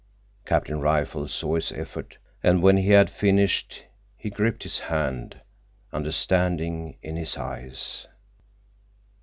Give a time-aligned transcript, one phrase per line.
[0.47, 3.83] Captain Rifle saw his effort, and when he had finished,
[4.17, 5.41] he gripped his hand,
[5.93, 8.07] understanding in his eyes.